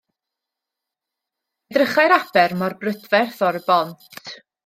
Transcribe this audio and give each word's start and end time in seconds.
Edrychai'r 1.75 2.15
aber 2.17 2.57
mor 2.63 2.77
brydferth 2.81 3.45
o'r 3.51 3.63
bont. 3.71 4.11